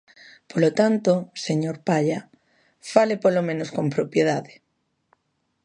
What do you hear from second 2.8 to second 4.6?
¡fale polo menos con propiedade!